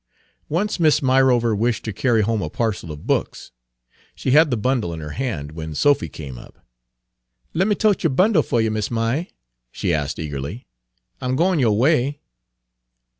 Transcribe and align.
Once 0.49 0.79
Miss 0.79 0.99
Myrover 0.99 1.55
wished 1.55 1.85
to 1.85 1.93
carry 1.93 2.23
home 2.23 2.41
a 2.41 2.49
parcel 2.49 2.91
of 2.91 3.05
books. 3.05 3.51
She 4.15 4.31
had 4.31 4.49
the 4.49 4.57
bundle 4.57 4.95
in 4.95 4.99
her 4.99 5.11
hand 5.11 5.51
when 5.51 5.75
Sophy 5.75 6.09
came 6.09 6.39
up. 6.39 6.65
"Lemme 7.53 7.75
tote 7.75 8.03
yo' 8.03 8.09
bundle 8.09 8.41
fer 8.41 8.61
yer, 8.61 8.71
Miss 8.71 8.89
Ma'y?" 8.89 9.27
she 9.71 9.93
asked 9.93 10.17
eagerly." 10.17 10.65
I'm 11.21 11.35
gwine 11.35 11.59
yo' 11.59 11.71
way." 11.71 12.19